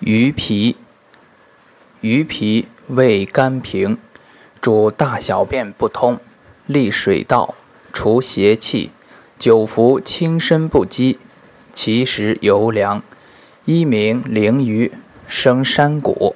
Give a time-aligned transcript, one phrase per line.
[0.00, 0.76] 鱼皮，
[2.00, 3.98] 鱼皮味甘平，
[4.58, 6.18] 主大小便不通，
[6.64, 7.54] 利水道，
[7.92, 8.92] 除邪气，
[9.38, 11.18] 久服轻身不饥，
[11.74, 13.02] 其实尤凉。
[13.66, 14.90] 一名灵鱼，
[15.28, 16.34] 生山谷。